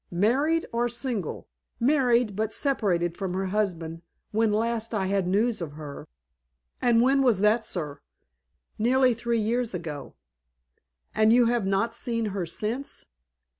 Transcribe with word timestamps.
"Married 0.09 0.65
or 0.73 0.89
single?" 0.89 1.47
"Married, 1.79 2.35
but 2.35 2.51
separated 2.51 3.15
from 3.15 3.35
her 3.35 3.45
husband 3.45 4.01
when 4.31 4.51
last 4.51 4.95
I 4.95 5.05
had 5.05 5.27
news 5.27 5.61
of 5.61 5.73
her." 5.73 6.07
"And 6.81 7.03
when 7.03 7.21
was 7.21 7.39
that, 7.41 7.67
sir?" 7.67 7.99
"Nearly 8.79 9.13
three 9.13 9.37
years 9.39 9.75
ago." 9.75 10.15
"And 11.13 11.31
you 11.31 11.45
have 11.45 11.67
not 11.67 11.93
seen 11.93 12.25
her 12.33 12.47
since?" 12.47 13.05